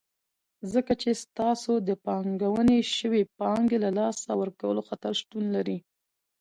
[0.73, 5.77] ځکه چې ستاسو د پانګونې شوي پانګې له لاسه ورکولو خطر شتون لري.